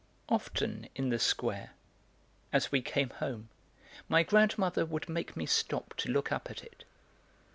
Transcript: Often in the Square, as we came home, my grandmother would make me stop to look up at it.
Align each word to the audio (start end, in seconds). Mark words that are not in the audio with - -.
Often 0.29 0.89
in 0.95 1.09
the 1.09 1.19
Square, 1.19 1.73
as 2.51 2.71
we 2.71 2.81
came 2.81 3.11
home, 3.11 3.49
my 4.09 4.23
grandmother 4.23 4.83
would 4.83 5.07
make 5.07 5.37
me 5.37 5.45
stop 5.45 5.93
to 5.97 6.09
look 6.11 6.31
up 6.31 6.49
at 6.49 6.63
it. 6.63 6.85